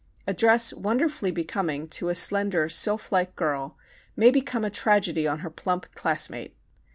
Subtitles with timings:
[0.25, 3.77] A dress wonderfully becoming to a slender sylphlike girl
[4.15, 6.57] may become a tragedy on her plump classmate.